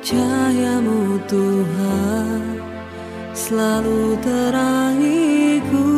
[0.00, 2.56] Cahayamu Tuhan
[3.36, 5.92] selalu terangiku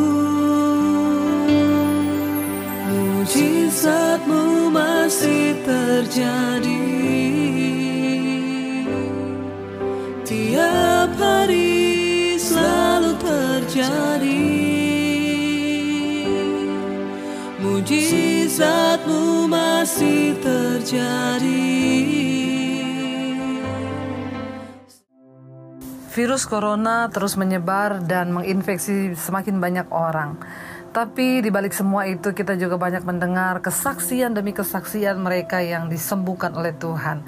[2.91, 6.83] Mujizatmu masih terjadi.
[10.27, 14.51] Tiap hari selalu terjadi.
[17.63, 22.42] Mujizatmu masih terjadi
[26.13, 30.37] Virus corona terus menyebar dan menginfeksi semakin banyak orang.
[30.93, 36.53] Tapi di balik semua itu kita juga banyak mendengar kesaksian demi kesaksian mereka yang disembuhkan
[36.53, 37.25] oleh Tuhan.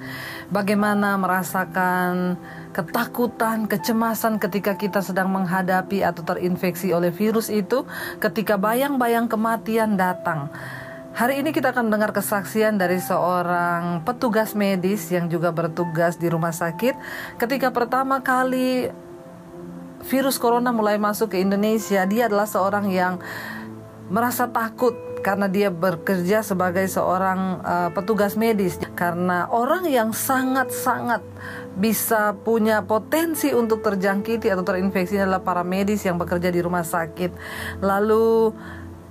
[0.52, 2.36] Bagaimana merasakan
[2.76, 7.88] ketakutan, kecemasan ketika kita sedang menghadapi atau terinfeksi oleh virus itu
[8.20, 10.52] ketika bayang-bayang kematian datang.
[11.14, 16.50] Hari ini kita akan dengar kesaksian dari seorang petugas medis yang juga bertugas di rumah
[16.50, 16.98] sakit
[17.38, 18.90] ketika pertama kali
[20.10, 22.02] virus corona mulai masuk ke Indonesia.
[22.02, 23.22] Dia adalah seorang yang
[24.10, 31.22] merasa takut karena dia bekerja sebagai seorang uh, petugas medis karena orang yang sangat-sangat
[31.78, 37.30] bisa punya potensi untuk terjangkiti atau terinfeksi adalah para medis yang bekerja di rumah sakit.
[37.78, 38.50] Lalu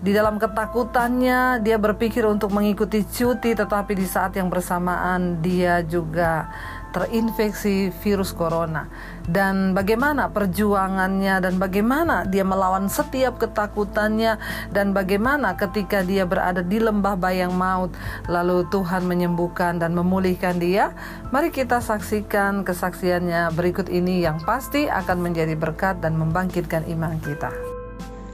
[0.03, 6.51] di dalam ketakutannya, dia berpikir untuk mengikuti cuti, tetapi di saat yang bersamaan dia juga
[6.91, 8.91] terinfeksi virus corona.
[9.23, 14.43] Dan bagaimana perjuangannya, dan bagaimana dia melawan setiap ketakutannya,
[14.75, 17.95] dan bagaimana ketika dia berada di lembah bayang maut,
[18.27, 20.91] lalu Tuhan menyembuhkan dan memulihkan dia.
[21.31, 27.55] Mari kita saksikan kesaksiannya berikut ini, yang pasti akan menjadi berkat dan membangkitkan iman kita.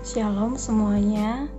[0.01, 1.58] Shalom semuanya.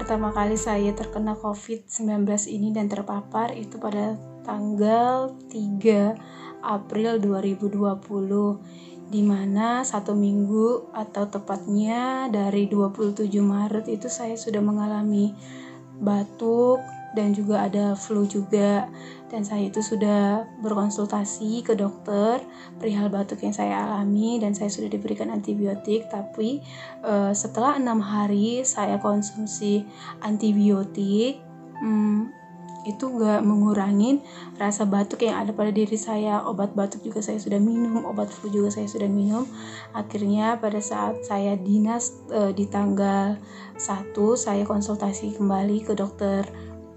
[0.00, 4.16] Pertama kali saya terkena COVID-19 ini dan terpapar itu pada
[4.48, 14.40] tanggal 3 April 2020 di mana satu minggu atau tepatnya dari 27 Maret itu saya
[14.40, 15.36] sudah mengalami
[16.00, 16.80] batuk
[17.12, 18.88] dan juga ada flu juga
[19.30, 22.42] dan saya itu sudah berkonsultasi ke dokter
[22.82, 26.10] perihal batuk yang saya alami dan saya sudah diberikan antibiotik.
[26.10, 26.60] Tapi
[27.06, 29.86] uh, setelah enam hari saya konsumsi
[30.20, 31.38] antibiotik
[31.78, 32.34] hmm,
[32.88, 34.24] itu nggak mengurangin
[34.56, 36.42] rasa batuk yang ada pada diri saya.
[36.42, 39.46] Obat batuk juga saya sudah minum obat flu juga saya sudah minum.
[39.94, 43.38] Akhirnya pada saat saya dinas uh, di tanggal
[43.78, 46.44] 1 saya konsultasi kembali ke dokter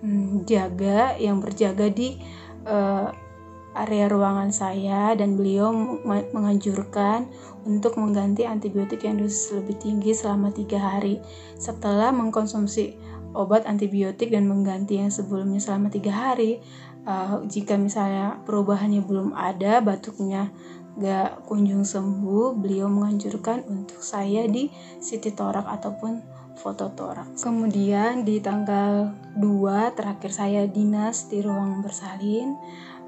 [0.04, 2.20] hmm, jaga yang berjaga di
[2.68, 3.10] uh,
[3.74, 5.74] area ruangan saya dan beliau
[6.30, 7.26] menganjurkan
[7.66, 11.18] untuk mengganti antibiotik yang dosis lebih tinggi selama tiga hari.
[11.58, 12.94] Setelah mengkonsumsi
[13.34, 16.62] obat antibiotik dan mengganti yang sebelumnya selama tiga hari
[17.10, 20.54] uh, jika misalnya perubahannya belum ada batuknya
[20.94, 24.70] gak kunjung sembuh beliau menganjurkan untuk saya di
[25.02, 26.22] CT torak ataupun
[26.56, 27.44] foto toraks.
[27.44, 32.56] Kemudian di tanggal 2 terakhir saya dinas di ruang bersalin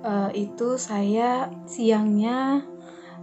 [0.05, 2.61] uh, itu saya siangnya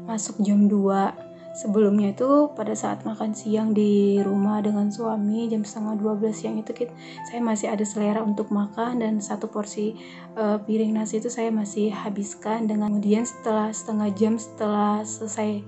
[0.07, 6.01] masuk jam 2 sebelumnya itu pada saat makan siang di rumah dengan suami jam setengah
[6.01, 6.93] 12 siang itu kita,
[7.29, 9.93] saya masih ada selera untuk makan dan satu porsi
[10.35, 15.61] uh, piring nasi itu saya masih habiskan dengan kemudian setelah setengah jam setelah selesai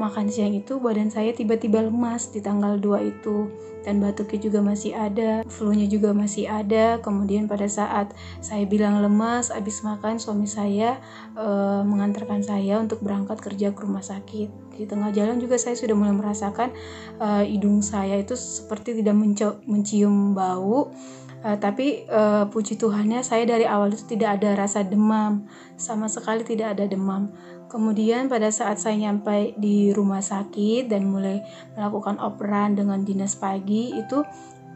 [0.00, 4.92] makan siang itu badan saya tiba-tiba lemas di tanggal 2 itu dan batuknya juga masih
[4.92, 7.00] ada, flu-nya juga masih ada.
[7.00, 8.12] Kemudian pada saat
[8.44, 11.00] saya bilang lemas, habis makan suami saya
[11.32, 11.48] e,
[11.84, 14.76] mengantarkan saya untuk berangkat kerja ke rumah sakit.
[14.76, 16.72] Di tengah jalan juga saya sudah mulai merasakan
[17.20, 19.16] e, hidung saya itu seperti tidak
[19.64, 20.92] mencium bau.
[21.40, 25.48] Uh, tapi uh, puji Tuhannya saya dari awal itu tidak ada rasa demam
[25.80, 27.32] sama sekali tidak ada demam
[27.70, 31.38] Kemudian pada saat saya nyampe di rumah sakit dan mulai
[31.78, 34.26] melakukan operan dengan dinas pagi itu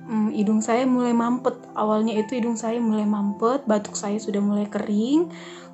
[0.07, 1.59] um, hidung saya mulai mampet.
[1.75, 5.27] Awalnya itu hidung saya mulai mampet, batuk saya sudah mulai kering.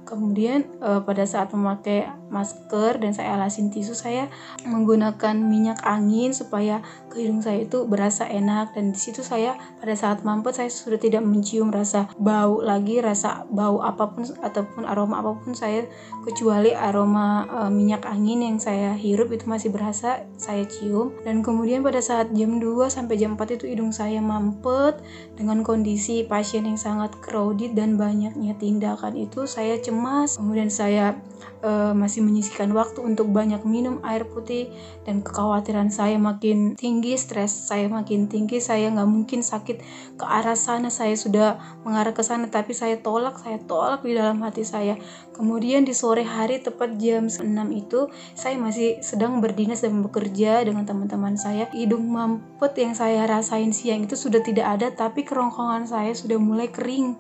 [0.08, 4.30] Kemudian uh, pada saat memakai masker dan saya alasin tisu, saya
[4.62, 8.74] menggunakan minyak angin supaya ke hidung saya itu berasa enak.
[8.74, 13.44] Dan di situ saya pada saat mampet saya sudah tidak mencium rasa bau lagi, rasa
[13.50, 15.86] bau apa pun ataupun aroma apa pun saya
[16.22, 21.14] kecuali aroma uh, minyak angin yang saya hirup itu masih berasa saya cium.
[21.26, 25.02] Dan kemudian pada saat jam 2 sampai jam 4 itu hidung saya mampet
[25.34, 30.38] dengan kondisi pasien yang sangat crowded dan banyaknya tindakan itu saya cemas.
[30.38, 31.18] Kemudian saya
[31.66, 34.70] uh, masih menyisihkan waktu untuk banyak minum air putih
[35.02, 38.62] dan kekhawatiran saya makin tinggi stres saya makin tinggi.
[38.62, 39.82] Saya nggak mungkin sakit
[40.14, 40.88] ke arah sana.
[40.94, 44.94] Saya sudah mengarah ke sana tapi saya tolak saya tolak di dalam hati saya.
[45.34, 47.42] Kemudian di sore hari tepat jam 6
[47.72, 51.66] itu saya masih sedang berdinas dan bekerja dengan teman-teman saya.
[51.74, 56.68] Hidung mampet yang saya rasain siang itu sudah tidak ada tapi kerongkongan saya sudah mulai
[56.68, 57.16] kering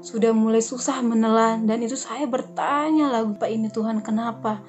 [0.00, 4.64] sudah mulai susah menelan dan itu saya bertanya lagu Pak ini Tuhan kenapa?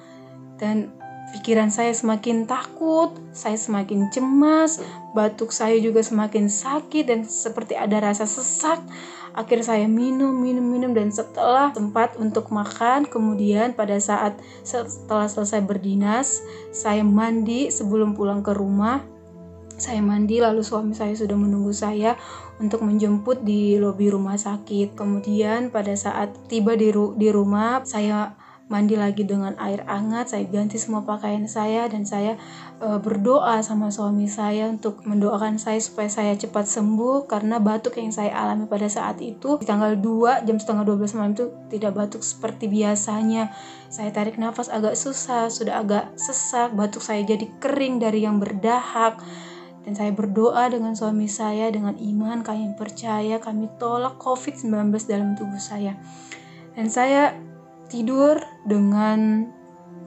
[0.60, 0.92] Dan
[1.32, 4.84] pikiran saya semakin takut saya semakin cemas
[5.16, 8.80] batuk saya juga semakin sakit dan seperti ada rasa sesak.
[9.32, 15.64] Akhirnya saya minum minum minum dan setelah sempat untuk makan kemudian pada saat setelah selesai
[15.64, 19.00] berdinas saya mandi sebelum pulang ke rumah
[19.82, 22.14] saya mandi lalu suami saya sudah menunggu saya
[22.62, 24.94] untuk menjemput di lobi rumah sakit.
[24.94, 28.38] Kemudian pada saat tiba di, ru di rumah saya
[28.70, 32.40] mandi lagi dengan air hangat, saya ganti semua pakaian saya dan saya
[32.80, 38.08] e, berdoa sama suami saya untuk mendoakan saya supaya saya cepat sembuh karena batuk yang
[38.08, 42.24] saya alami pada saat itu di tanggal 2 jam setengah 12 malam itu tidak batuk
[42.24, 43.52] seperti biasanya.
[43.92, 49.20] Saya tarik nafas agak susah, sudah agak sesak, batuk saya jadi kering dari yang berdahak
[49.82, 55.58] dan saya berdoa dengan suami saya dengan iman kami percaya kami tolak COVID-19 dalam tubuh
[55.58, 55.98] saya.
[56.72, 57.34] Dan saya
[57.90, 59.50] tidur dengan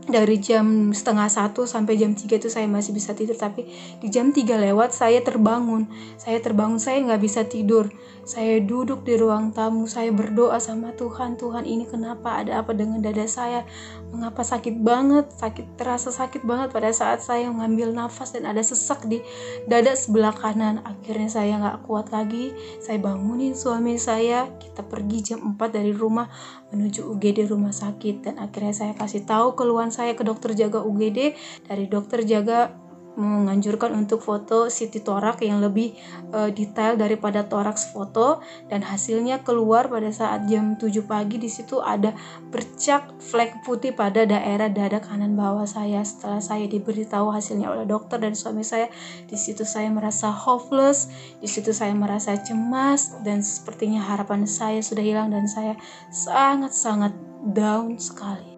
[0.06, 3.66] dari jam setengah satu sampai jam tiga itu saya masih bisa tidur tapi
[3.98, 5.90] di jam tiga lewat saya terbangun
[6.22, 7.90] saya terbangun saya nggak bisa tidur
[8.26, 12.42] saya duduk di ruang tamu saya berdoa sama Tuhan Tuhan ini kenapa?
[12.42, 13.62] Ada apa dengan dada saya?
[14.10, 15.30] Mengapa sakit banget?
[15.30, 19.22] Sakit terasa sakit banget pada saat saya mengambil nafas dan ada sesak di
[19.70, 20.82] dada sebelah kanan.
[20.82, 22.50] Akhirnya saya nggak kuat lagi.
[22.82, 24.50] Saya bangunin suami saya.
[24.58, 26.26] Kita pergi jam 4 dari rumah
[26.74, 28.26] menuju UGD rumah sakit.
[28.26, 31.38] Dan akhirnya saya kasih tahu keluhan saya ke dokter jaga UGD
[31.70, 32.74] dari dokter jaga
[33.16, 35.96] menganjurkan untuk foto CT torak yang lebih
[36.36, 38.44] uh, detail daripada toraks foto.
[38.68, 42.16] Dan hasilnya keluar pada saat jam 7 pagi di situ ada
[42.52, 46.04] bercak flek putih pada daerah dada kanan bawah saya.
[46.04, 48.92] Setelah saya diberitahu hasilnya oleh dokter dan suami saya
[49.26, 51.10] di situ saya merasa hopeless
[51.40, 55.74] di situ saya merasa cemas dan sepertinya harapan saya sudah hilang dan saya
[56.12, 57.12] sangat-sangat
[57.54, 58.55] down sekali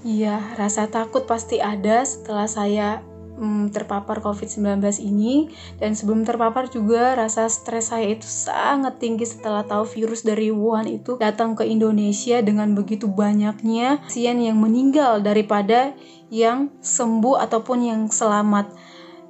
[0.00, 3.04] Iya, rasa takut pasti ada setelah saya
[3.36, 9.60] hmm, terpapar COVID-19 ini dan sebelum terpapar juga rasa stres saya itu sangat tinggi setelah
[9.60, 15.92] tahu virus dari Wuhan itu datang ke Indonesia dengan begitu banyaknya pasien yang meninggal daripada
[16.32, 18.72] yang sembuh ataupun yang selamat.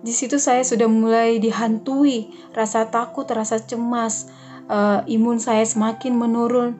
[0.06, 4.30] Di situ saya sudah mulai dihantui rasa takut, rasa cemas,
[4.70, 6.78] uh, imun saya semakin menurun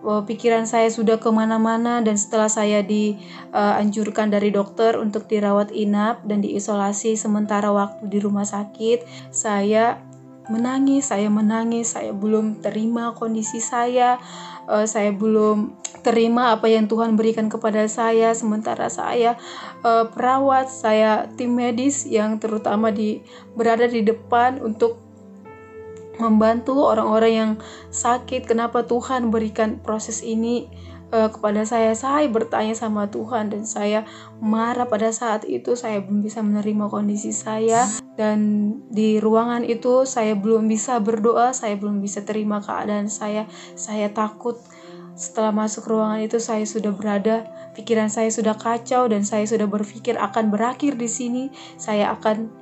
[0.00, 6.40] pikiran saya sudah ke mana-mana dan setelah saya dianjurkan dari dokter untuk dirawat inap dan
[6.40, 10.00] diisolasi sementara waktu di rumah sakit, saya
[10.50, 14.18] menangis, saya menangis, saya belum terima kondisi saya,
[14.66, 19.38] uh, saya belum terima apa yang Tuhan berikan kepada saya, sementara saya
[19.86, 23.22] uh, perawat, saya tim medis yang terutama di
[23.54, 25.09] berada di depan untuk
[26.20, 27.52] membantu orang-orang yang
[27.90, 28.44] sakit.
[28.44, 30.68] Kenapa Tuhan berikan proses ini
[31.10, 31.96] uh, kepada saya?
[31.96, 34.04] Saya bertanya sama Tuhan dan saya
[34.38, 35.72] marah pada saat itu.
[35.74, 37.88] Saya belum bisa menerima kondisi saya
[38.20, 38.38] dan
[38.92, 41.56] di ruangan itu saya belum bisa berdoa.
[41.56, 43.48] Saya belum bisa terima keadaan saya.
[43.74, 44.60] Saya takut.
[45.20, 47.44] Setelah masuk ruangan itu saya sudah berada,
[47.76, 51.44] pikiran saya sudah kacau dan saya sudah berpikir akan berakhir di sini.
[51.76, 52.59] Saya akan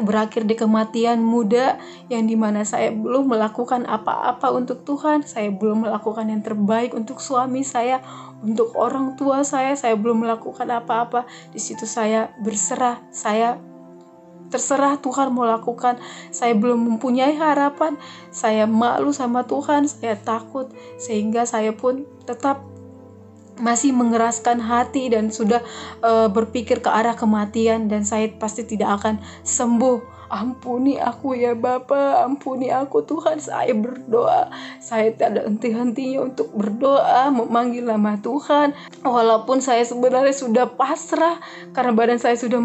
[0.00, 1.76] berakhir di kematian muda
[2.08, 7.20] yang di mana saya belum melakukan apa-apa untuk Tuhan, saya belum melakukan yang terbaik untuk
[7.20, 8.00] suami saya,
[8.40, 11.28] untuk orang tua saya, saya belum melakukan apa-apa.
[11.52, 13.60] Di situ saya berserah, saya
[14.48, 16.00] terserah Tuhan mau lakukan.
[16.32, 18.00] Saya belum mempunyai harapan,
[18.32, 22.71] saya malu sama Tuhan, saya takut, sehingga saya pun tetap
[23.60, 25.60] masih mengeraskan hati dan sudah
[26.00, 32.24] uh, berpikir ke arah kematian dan saya pasti tidak akan sembuh Ampuni aku ya Bapa,
[32.24, 33.36] ampuni aku Tuhan.
[33.36, 34.48] Saya berdoa,
[34.80, 38.72] saya tidak henti-hentinya untuk berdoa, memanggil nama Tuhan.
[39.04, 41.36] Walaupun saya sebenarnya sudah pasrah
[41.76, 42.64] karena badan saya sudah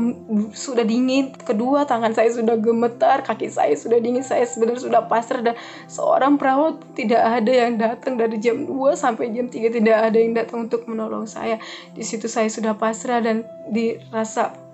[0.56, 5.44] sudah dingin, kedua tangan saya sudah gemetar, kaki saya sudah dingin, saya sebenarnya sudah pasrah
[5.44, 5.60] dan
[5.92, 10.32] seorang perawat tidak ada yang datang dari jam 2 sampai jam 3 tidak ada yang
[10.32, 11.60] datang untuk menolong saya.
[11.92, 14.67] Di situ saya sudah pasrah dan dirasa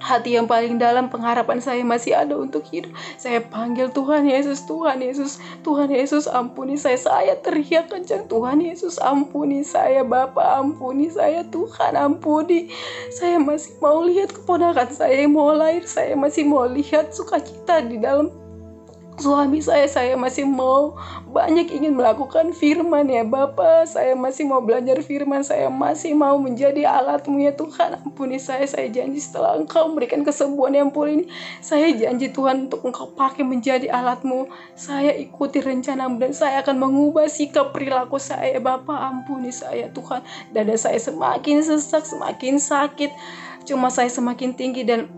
[0.00, 2.90] hati yang paling dalam pengharapan saya masih ada untuk hidup.
[3.20, 6.96] Saya panggil Tuhan Yesus, Tuhan Yesus, Tuhan Yesus ampuni saya.
[6.96, 12.72] Saya teriak kencang Tuhan Yesus ampuni saya, Bapak ampuni saya, Tuhan ampuni.
[13.12, 18.00] Saya masih mau lihat keponakan saya yang mau lahir, saya masih mau lihat sukacita di
[18.00, 18.32] dalam
[19.20, 20.96] suami saya saya masih mau
[21.28, 23.86] banyak ingin melakukan firman ya Bapak.
[23.86, 28.00] Saya masih mau belajar firman saya masih mau menjadi alatmu ya Tuhan.
[28.00, 31.26] Ampuni saya saya janji setelah engkau memberikan kesembuhan yang pulih ini
[31.60, 34.48] saya janji Tuhan untuk engkau pakai menjadi alatmu.
[34.74, 38.96] Saya ikuti rencanamu dan saya akan mengubah sikap perilaku saya Bapak.
[38.96, 40.24] Ampuni saya Tuhan.
[40.56, 43.12] Dada saya semakin sesak semakin sakit.
[43.68, 45.12] Cuma saya semakin tinggi dan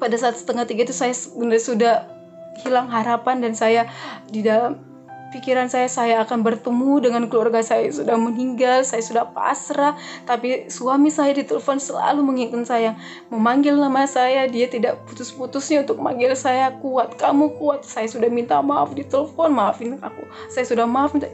[0.00, 2.19] pada saat setengah tiga itu saya benar sudah
[2.58, 3.86] hilang harapan dan saya
[4.26, 4.90] di dalam
[5.30, 9.94] pikiran saya saya akan bertemu dengan keluarga saya sudah meninggal saya sudah pasrah.
[10.26, 12.90] Tapi suami saya di telepon selalu mengingatkan saya
[13.30, 14.50] memanggil nama saya.
[14.50, 16.74] Dia tidak putus-putusnya untuk memanggil saya.
[16.82, 17.86] Kuat kamu kuat.
[17.86, 20.26] Saya sudah minta maaf di telepon maafin aku.
[20.50, 21.30] Saya sudah maaf minta,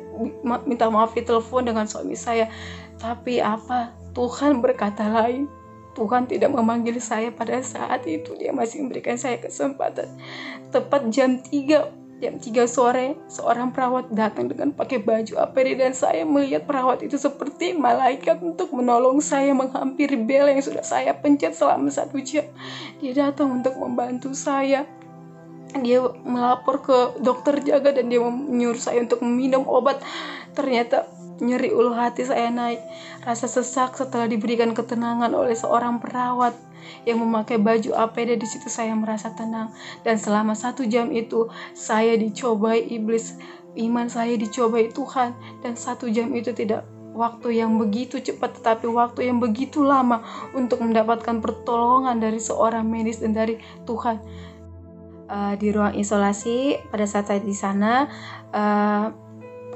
[0.69, 2.47] minta maaf di telepon dengan suami saya.
[3.01, 3.93] Tapi apa?
[4.17, 5.45] Tuhan berkata lain
[5.97, 8.37] Tuhan tidak memanggil saya pada saat itu.
[8.37, 10.13] Dia masih memberikan saya kesempatan.
[10.69, 16.25] Tepat jam 3 jam 3 sore seorang perawat datang dengan pakai baju APD dan saya
[16.25, 21.93] melihat perawat itu seperti malaikat untuk menolong saya menghampiri bel yang sudah saya pencet selama
[21.93, 22.49] satu jam.
[23.01, 24.89] Dia datang untuk membantu saya
[25.83, 30.01] dia melapor ke dokter jaga dan dia menyuruh saya untuk meminum obat.
[30.57, 32.81] Ternyata Nyeri ulu hati saya naik,
[33.21, 36.57] rasa sesak setelah diberikan ketenangan oleh seorang perawat
[37.05, 39.69] yang memakai baju APD di situ saya merasa tenang.
[40.01, 43.37] Dan selama satu jam itu saya dicobai iblis,
[43.77, 45.37] iman saya dicobai Tuhan.
[45.61, 50.25] Dan satu jam itu tidak waktu yang begitu cepat tetapi waktu yang begitu lama
[50.57, 54.25] untuk mendapatkan pertolongan dari seorang medis dan dari Tuhan.
[55.27, 58.07] Uh, di ruang isolasi pada saat saya di sana
[58.55, 59.11] uh,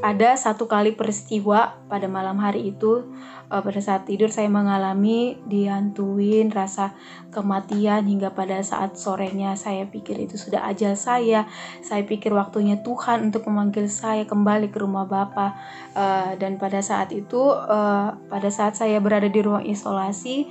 [0.01, 3.05] ada satu kali peristiwa pada malam hari itu.
[3.51, 6.95] Uh, pada saat tidur saya mengalami dihantuin rasa
[7.35, 11.51] kematian hingga pada saat sorenya saya pikir itu sudah ajal saya.
[11.85, 15.59] Saya pikir waktunya Tuhan untuk memanggil saya kembali ke rumah Bapa.
[15.93, 20.47] Uh, dan pada saat itu uh, pada saat saya berada di ruang isolasi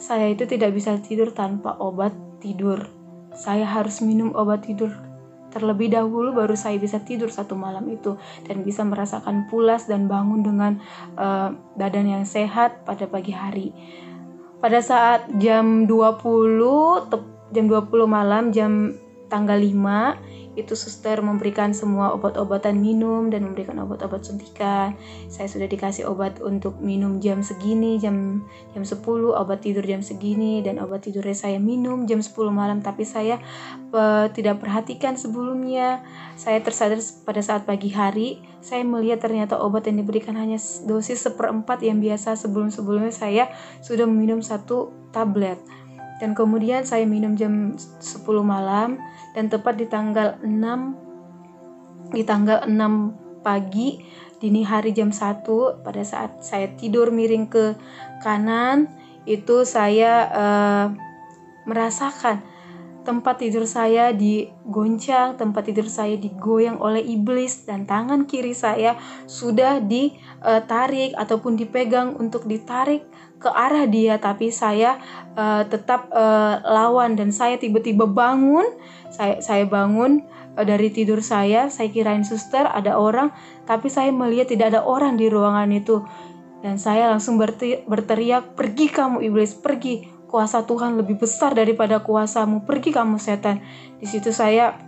[0.00, 2.99] saya itu tidak bisa tidur tanpa obat tidur
[3.34, 4.90] saya harus minum obat tidur
[5.50, 8.14] Terlebih dahulu baru saya bisa tidur satu malam itu
[8.46, 10.78] dan bisa merasakan pulas dan bangun dengan
[11.18, 13.74] uh, badan yang sehat pada pagi hari.
[14.62, 17.10] Pada saat jam 20
[17.50, 18.94] jam 20 malam jam
[19.30, 24.98] tanggal 5 itu suster memberikan semua obat-obatan minum dan memberikan obat-obat suntikan.
[25.30, 28.42] Saya sudah dikasih obat untuk minum jam segini, jam
[28.74, 28.98] jam 10,
[29.30, 33.38] obat tidur jam segini dan obat tidurnya saya minum jam 10 malam tapi saya
[33.94, 36.02] uh, tidak perhatikan sebelumnya.
[36.34, 41.78] Saya tersadar pada saat pagi hari, saya melihat ternyata obat yang diberikan hanya dosis seperempat
[41.86, 43.54] yang biasa sebelum-sebelumnya saya
[43.86, 45.58] sudah meminum satu tablet
[46.20, 49.00] dan kemudian saya minum jam 10 malam
[49.32, 54.04] dan tepat di tanggal 6 di tanggal 6 pagi
[54.40, 55.44] dini hari jam 1
[55.80, 57.72] pada saat saya tidur miring ke
[58.20, 58.88] kanan
[59.24, 60.86] itu saya uh,
[61.64, 62.44] merasakan
[63.02, 69.80] tempat tidur saya digoncang, tempat tidur saya digoyang oleh iblis dan tangan kiri saya sudah
[69.80, 73.04] ditarik ataupun dipegang untuk ditarik
[73.40, 74.20] ke arah dia.
[74.20, 75.00] Tapi saya
[75.34, 78.68] uh, tetap uh, lawan dan saya tiba-tiba bangun.
[79.10, 80.22] Saya saya bangun
[80.54, 81.72] uh, dari tidur saya.
[81.72, 83.32] Saya kirain suster ada orang.
[83.64, 86.04] Tapi saya melihat tidak ada orang di ruangan itu.
[86.60, 87.40] Dan saya langsung
[87.88, 92.62] berteriak pergi kamu iblis pergi kuasa Tuhan lebih besar daripada kuasamu.
[92.62, 93.58] Pergi kamu setan.
[93.98, 94.78] Di situ saya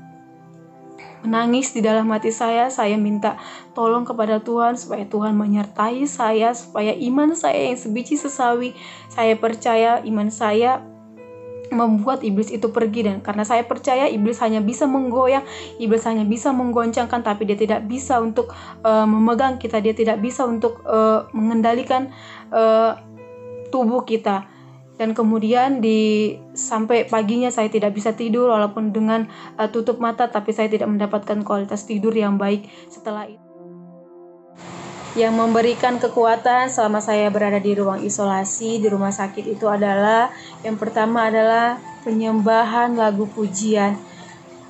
[1.27, 2.71] menangis di dalam hati saya.
[2.71, 3.35] Saya minta
[3.75, 8.79] tolong kepada Tuhan supaya Tuhan menyertai saya, supaya iman saya yang sebiji sesawi,
[9.11, 10.87] saya percaya iman saya
[11.75, 13.11] membuat iblis itu pergi.
[13.11, 15.43] Dan karena saya percaya iblis hanya bisa menggoyang,
[15.83, 18.55] iblis hanya bisa menggoncangkan tapi dia tidak bisa untuk
[18.87, 22.13] uh, memegang kita, dia tidak bisa untuk uh, mengendalikan
[22.53, 22.95] uh,
[23.73, 24.52] tubuh kita
[25.03, 29.27] dan kemudian di sampai paginya saya tidak bisa tidur walaupun dengan
[29.59, 33.43] uh, tutup mata tapi saya tidak mendapatkan kualitas tidur yang baik setelah itu.
[35.19, 40.31] Yang memberikan kekuatan selama saya berada di ruang isolasi di rumah sakit itu adalah
[40.63, 43.99] yang pertama adalah penyembahan lagu pujian.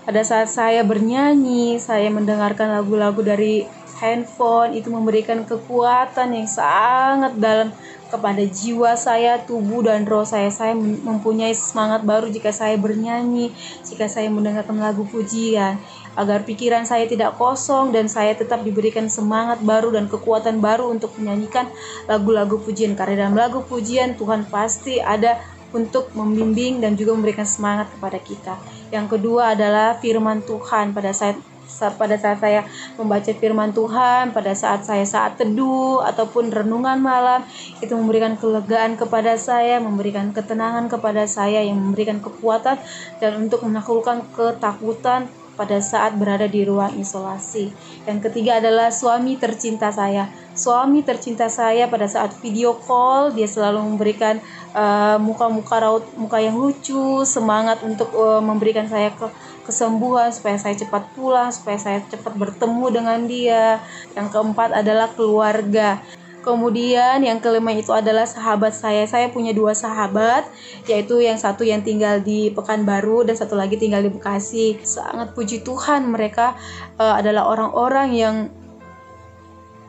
[0.09, 3.69] Pada saat saya bernyanyi saya mendengarkan lagu-lagu dari
[4.01, 7.69] handphone itu memberikan kekuatan yang sangat dalam
[8.13, 10.53] kepada jiwa saya, tubuh dan roh saya.
[10.53, 13.49] Saya mempunyai semangat baru jika saya bernyanyi,
[13.81, 15.81] jika saya mendengarkan lagu pujian,
[16.13, 21.17] agar pikiran saya tidak kosong dan saya tetap diberikan semangat baru dan kekuatan baru untuk
[21.17, 21.73] menyanyikan
[22.05, 22.93] lagu-lagu pujian.
[22.93, 25.41] Karena dalam lagu pujian Tuhan pasti ada
[25.73, 28.55] untuk membimbing dan juga memberikan semangat kepada kita.
[28.93, 31.41] Yang kedua adalah firman Tuhan pada saat
[31.81, 32.65] pada saat saya
[32.95, 37.43] membaca firman Tuhan, pada saat saya saat teduh ataupun renungan malam,
[37.81, 42.79] itu memberikan kelegaan kepada saya, memberikan ketenangan kepada saya, yang memberikan kekuatan
[43.19, 47.71] dan untuk menaklukkan ketakutan pada saat berada di ruang isolasi.
[48.09, 50.29] Yang ketiga adalah suami tercinta saya.
[50.53, 54.41] Suami tercinta saya pada saat video call dia selalu memberikan
[54.77, 59.29] uh, muka-muka raut muka yang lucu, semangat untuk uh, memberikan saya ke
[59.63, 63.79] kesembuhan supaya saya cepat pulang, supaya saya cepat bertemu dengan dia.
[64.13, 66.03] Yang keempat adalah keluarga.
[66.43, 69.07] Kemudian yang kelima itu adalah sahabat saya.
[69.07, 70.43] Saya punya dua sahabat,
[70.91, 74.83] yaitu yang satu yang tinggal di Pekanbaru dan satu lagi tinggal di Bekasi.
[74.83, 76.59] Sangat puji Tuhan mereka
[76.99, 78.37] uh, adalah orang-orang yang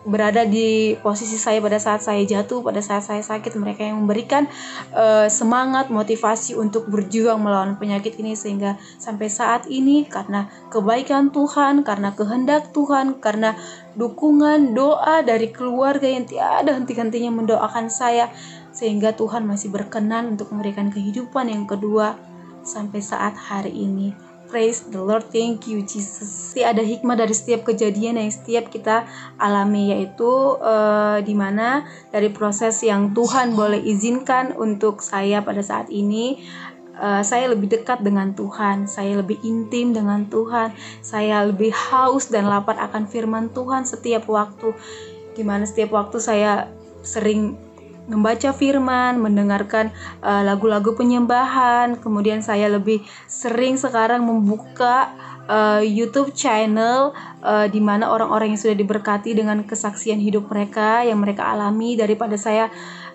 [0.04, 4.48] berada di posisi saya pada saat saya jatuh, pada saat saya sakit, mereka yang memberikan
[4.92, 11.88] uh, semangat, motivasi untuk berjuang melawan penyakit ini sehingga sampai saat ini karena kebaikan Tuhan,
[11.88, 13.56] karena kehendak Tuhan, karena
[13.96, 18.34] dukungan doa dari keluarga yang tiada henti-hentinya mendoakan saya
[18.74, 22.18] sehingga Tuhan masih berkenan untuk memberikan kehidupan yang kedua
[22.66, 24.33] sampai saat hari ini.
[24.54, 26.54] Praise the Lord, thank you Jesus.
[26.54, 29.02] Pasti ada hikmah dari setiap kejadian yang setiap kita
[29.42, 30.30] alami yaitu
[30.62, 36.38] uh, di mana dari proses yang Tuhan boleh izinkan untuk saya pada saat ini
[37.02, 40.70] uh, saya lebih dekat dengan Tuhan, saya lebih intim dengan Tuhan,
[41.02, 44.70] saya lebih haus dan lapar akan firman Tuhan setiap waktu.
[45.34, 46.70] Di mana setiap waktu saya
[47.02, 47.58] sering
[48.08, 52.00] membaca firman, mendengarkan eh, lagu-lagu uh, penyembahan.
[52.00, 55.12] Kemudian saya lebih sering sekarang membuka
[55.48, 61.20] uh, YouTube channel uh, di mana orang-orang yang sudah diberkati dengan kesaksian hidup mereka yang
[61.20, 62.68] mereka alami daripada saya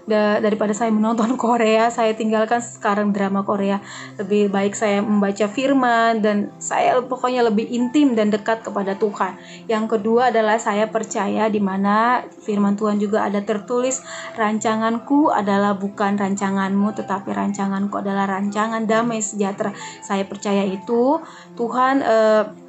[0.08, 3.84] da daripada saya menonton Korea saya tinggalkan sekarang drama Korea.
[4.16, 9.36] Lebih baik saya membaca firman dan saya pokoknya lebih intim dan dekat kepada Tuhan.
[9.68, 14.00] Yang kedua adalah saya percaya di mana firman Tuhan juga ada tertulis
[14.34, 19.76] rancanganku adalah bukan rancanganmu tetapi rancanganku adalah rancangan damai sejahtera.
[20.00, 21.20] Saya percaya itu.
[21.54, 22.67] Tuhan eh,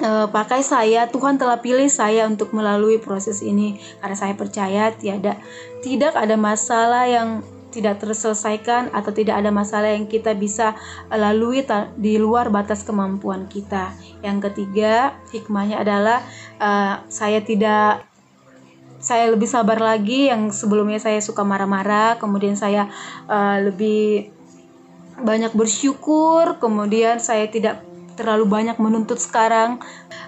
[0.00, 5.36] uh, pakai saya Tuhan telah pilih saya untuk melalui proses ini karena saya percaya tiada
[5.84, 10.76] tidak ada masalah yang tidak terselesaikan atau tidak ada masalah yang kita bisa
[11.08, 11.64] lalui
[11.96, 13.96] di luar batas kemampuan kita.
[14.20, 16.20] Yang ketiga, hikmahnya adalah
[16.60, 18.04] uh, saya tidak
[19.02, 22.86] saya lebih sabar lagi yang sebelumnya saya suka marah-marah, kemudian saya
[23.26, 24.30] uh, lebih
[25.18, 27.82] banyak bersyukur, kemudian saya tidak
[28.14, 29.80] terlalu banyak menuntut sekarang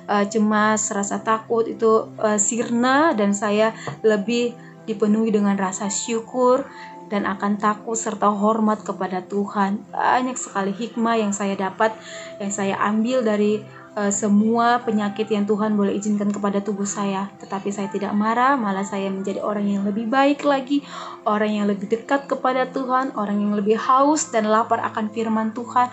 [0.09, 3.73] uh, cemas rasa takut itu uh, sirna dan saya
[4.05, 6.68] lebih dipenuhi dengan rasa syukur
[7.09, 9.85] dan akan takut serta hormat kepada Tuhan.
[9.92, 11.92] Banyak sekali hikmah yang saya dapat,
[12.40, 13.61] yang saya ambil dari
[13.97, 17.29] uh, semua penyakit yang Tuhan boleh izinkan kepada tubuh saya.
[17.40, 20.83] Tetapi saya tidak marah, malah saya menjadi orang yang lebih baik lagi,
[21.29, 25.88] orang yang lebih dekat kepada Tuhan, orang yang lebih haus dan lapar akan firman Tuhan,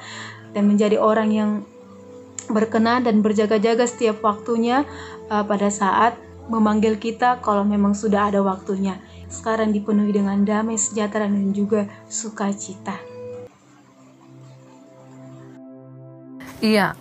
[0.51, 1.49] dan menjadi orang yang
[2.51, 4.83] berkenan dan berjaga-jaga setiap waktunya
[5.31, 6.15] uh, pada saat
[6.51, 8.99] memanggil kita kalau memang sudah ada waktunya.
[9.31, 12.99] Sekarang dipenuhi dengan damai sejahtera dan juga sukacita.
[16.61, 16.93] Iya,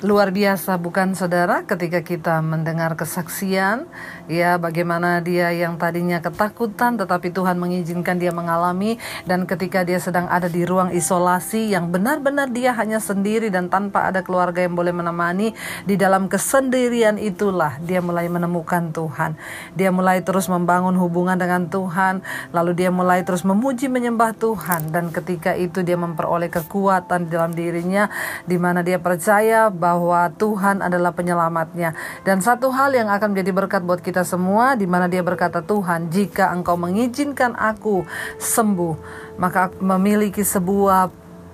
[0.00, 3.84] luar biasa bukan saudara ketika kita mendengar kesaksian
[4.32, 8.96] ya bagaimana dia yang tadinya ketakutan tetapi Tuhan mengizinkan dia mengalami
[9.28, 14.08] dan ketika dia sedang ada di ruang isolasi yang benar-benar dia hanya sendiri dan tanpa
[14.08, 15.52] ada keluarga yang boleh menemani
[15.84, 19.36] di dalam kesendirian itulah dia mulai menemukan Tuhan.
[19.76, 22.24] Dia mulai terus membangun hubungan dengan Tuhan
[22.56, 28.08] lalu dia mulai terus memuji menyembah Tuhan dan ketika itu dia memperoleh kekuatan dalam dirinya
[28.48, 31.98] di mana dia percaya bahwa bahwa Tuhan adalah penyelamatnya.
[32.22, 36.14] Dan satu hal yang akan menjadi berkat buat kita semua di mana dia berkata Tuhan,
[36.14, 38.06] jika engkau mengizinkan aku
[38.38, 38.94] sembuh,
[39.42, 41.10] maka memiliki sebuah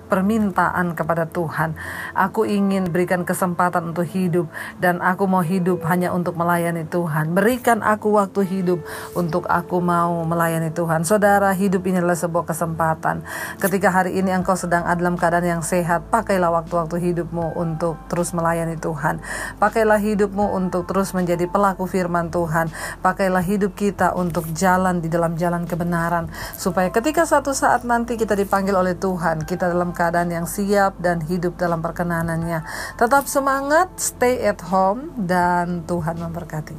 [0.07, 1.75] permintaan kepada Tuhan.
[2.15, 4.47] Aku ingin berikan kesempatan untuk hidup
[4.79, 7.35] dan aku mau hidup hanya untuk melayani Tuhan.
[7.35, 8.79] Berikan aku waktu hidup
[9.13, 11.03] untuk aku mau melayani Tuhan.
[11.03, 13.21] Saudara, hidup ini adalah sebuah kesempatan.
[13.59, 18.79] Ketika hari ini engkau sedang dalam keadaan yang sehat, pakailah waktu-waktu hidupmu untuk terus melayani
[18.79, 19.19] Tuhan.
[19.59, 22.71] Pakailah hidupmu untuk terus menjadi pelaku firman Tuhan.
[23.03, 28.33] Pakailah hidup kita untuk jalan di dalam jalan kebenaran supaya ketika satu saat nanti kita
[28.33, 32.61] dipanggil oleh Tuhan, kita dalam keadaan yang siap dan hidup dalam perkenanannya.
[33.01, 36.77] Tetap semangat, stay at home, dan Tuhan memberkati.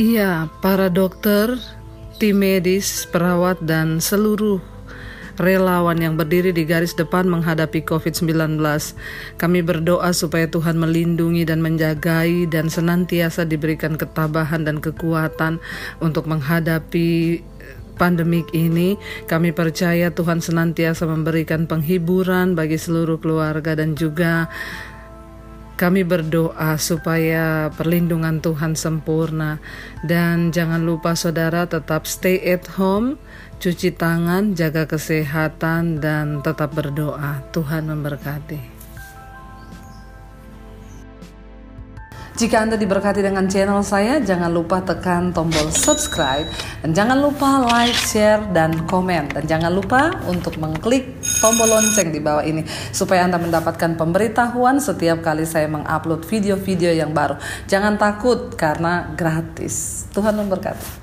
[0.00, 1.60] Iya, para dokter,
[2.16, 4.72] tim medis, perawat, dan seluruh
[5.40, 8.60] relawan yang berdiri di garis depan menghadapi COVID-19.
[9.40, 15.62] Kami berdoa supaya Tuhan melindungi dan menjagai dan senantiasa diberikan ketabahan dan kekuatan
[16.02, 17.40] untuk menghadapi
[17.96, 18.96] pandemik ini,
[19.28, 24.48] kami percaya Tuhan senantiasa memberikan penghiburan bagi seluruh keluarga dan juga
[25.82, 29.58] kami berdoa supaya perlindungan Tuhan sempurna
[30.06, 33.18] dan jangan lupa saudara tetap stay at home,
[33.58, 37.42] cuci tangan, jaga kesehatan dan tetap berdoa.
[37.50, 38.71] Tuhan memberkati.
[42.32, 46.48] Jika Anda diberkati dengan channel saya, jangan lupa tekan tombol subscribe
[46.80, 49.28] dan jangan lupa like, share, dan komen.
[49.36, 55.20] Dan jangan lupa untuk mengklik tombol lonceng di bawah ini supaya Anda mendapatkan pemberitahuan setiap
[55.20, 57.36] kali saya mengupload video-video yang baru.
[57.68, 60.08] Jangan takut karena gratis.
[60.16, 61.01] Tuhan memberkati.